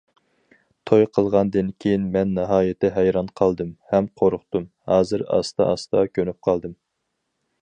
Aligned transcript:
توي 0.91 1.03
قىلغاندىن 1.17 1.69
كېيىن 1.85 2.07
مەن 2.15 2.33
ناھايىتى 2.39 2.93
ھەيران 2.97 3.31
قالدىم 3.43 3.71
ھەم 3.95 4.11
قورقتۇم، 4.23 4.69
ھازىر 4.95 5.29
ئاستا- 5.37 5.73
ئاستا 5.73 6.05
كۆنۈپ 6.19 6.47
قالدىم. 6.51 6.79